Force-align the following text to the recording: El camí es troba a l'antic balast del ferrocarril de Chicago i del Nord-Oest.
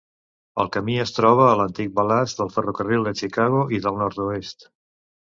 El 0.61 0.69
camí 0.75 0.93
es 1.01 1.11
troba 1.17 1.43
a 1.49 1.57
l'antic 1.59 1.91
balast 1.99 2.41
del 2.41 2.49
ferrocarril 2.55 3.05
de 3.09 3.13
Chicago 3.19 3.61
i 3.79 3.83
del 3.87 4.01
Nord-Oest. 4.01 4.67